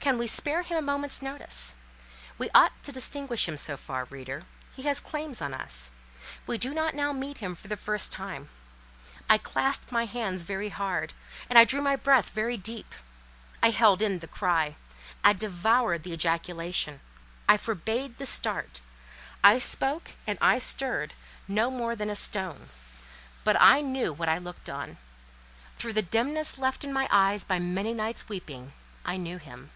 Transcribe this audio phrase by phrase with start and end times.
[0.00, 1.74] Can we spare him a moment's notice?
[2.36, 4.42] We ought to distinguish him so far, reader;
[4.76, 5.92] he has claims on us;
[6.46, 8.50] we do not now meet him for the first time.
[9.30, 11.14] I clasped my hands very hard,
[11.48, 12.94] and I drew my breath very deep:
[13.62, 14.76] I held in the cry,
[15.24, 17.00] I devoured the ejaculation,
[17.48, 18.82] I forbade the start,
[19.42, 21.14] I spoke and I stirred
[21.48, 22.68] no more than a stone;
[23.42, 24.98] but I knew what I looked on;
[25.76, 28.74] through the dimness left in my eyes by many nights' weeping,
[29.06, 29.70] I knew him.